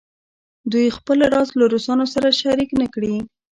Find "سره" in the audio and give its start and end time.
2.13-2.29